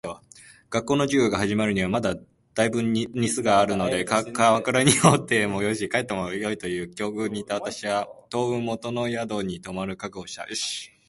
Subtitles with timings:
[0.71, 2.15] 学校の授業が始まるにはまだ
[2.55, 10.47] 大分日数があるので鎌倉におってもよし、帰ってもよいという境遇にいた私は、当分元の宿に留まる覚悟をした。